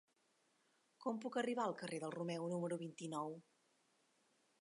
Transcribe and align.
Com 1.03 1.19
puc 1.25 1.37
arribar 1.41 1.65
al 1.69 1.75
carrer 1.81 1.99
del 2.03 2.13
Romeu 2.15 2.47
número 2.55 2.79
vint-i-nou? 2.83 3.37